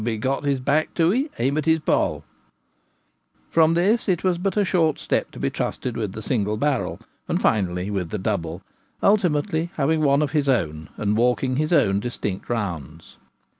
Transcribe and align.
be 0.03 0.17
got 0.17 0.43
his 0.45 0.59
back 0.59 0.91
to 0.95 1.11
Snap 1.11 1.29
Shooting. 1.37 1.37
3 1.37 1.45
1 1.45 1.45
'ee 1.45 1.47
aim 1.47 1.57
at 1.59 1.65
his 1.65 1.79
poll/ 1.81 2.23
From 3.51 3.73
this 3.75 4.09
it 4.09 4.23
was 4.23 4.39
but 4.39 4.57
a 4.57 4.65
short 4.65 4.97
step 4.97 5.29
to 5.29 5.39
be 5.39 5.51
trusted 5.51 5.95
with 5.95 6.13
the 6.13 6.23
single 6.23 6.57
barrel, 6.57 6.99
and 7.27 7.39
finally 7.39 7.91
with 7.91 8.09
the 8.09 8.17
double; 8.17 8.63
ultimately 9.03 9.69
having 9.75 10.01
one 10.01 10.23
of 10.23 10.31
his 10.31 10.49
own 10.49 10.89
and 10.97 11.15
walking 11.15 11.57
his 11.57 11.71
own 11.71 11.99
distinct 11.99 12.49
rounds. 12.49 13.17